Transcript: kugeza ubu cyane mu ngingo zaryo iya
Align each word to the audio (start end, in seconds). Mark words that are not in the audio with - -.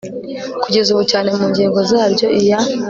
kugeza 0.63 0.87
ubu 0.91 1.03
cyane 1.11 1.29
mu 1.37 1.45
ngingo 1.51 1.79
zaryo 1.89 2.27
iya 2.39 2.59